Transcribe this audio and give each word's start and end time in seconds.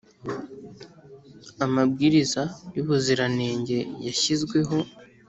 amabwiriza 1.65 2.41
y 2.73 2.77
ubuziranenge 2.83 3.77
yashyizweho 4.05 4.77